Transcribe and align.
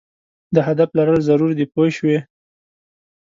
د 0.55 0.57
هدف 0.67 0.89
لرل 0.99 1.19
ضرور 1.29 1.51
دي 1.57 1.65
پوه 1.73 1.85
شوې!. 1.97 2.17